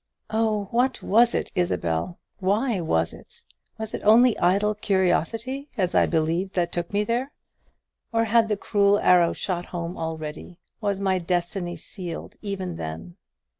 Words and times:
Oh, 0.31 0.67
what 0.71 1.03
was 1.03 1.35
it, 1.35 1.51
Isabel? 1.53 2.17
why 2.39 2.79
was 2.81 3.13
it? 3.13 3.43
Was 3.77 3.93
it 3.93 4.01
only 4.03 4.35
idle 4.39 4.73
curiosity, 4.73 5.69
as 5.77 5.93
I 5.93 6.07
believed, 6.07 6.55
that 6.55 6.71
took 6.71 6.91
me 6.91 7.03
there? 7.03 7.31
Or 8.11 8.23
had 8.23 8.47
the 8.47 8.57
cruel 8.57 8.97
arrow 8.97 9.31
shot 9.33 9.65
home 9.67 9.99
already; 9.99 10.57
was 10.79 10.99
my 10.99 11.19
destiny 11.19 11.75
sealed 11.77 12.35
even 12.41 12.77
then? 12.77 13.15